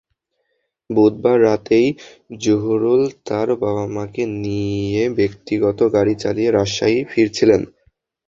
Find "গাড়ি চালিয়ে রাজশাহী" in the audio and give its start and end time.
5.95-6.99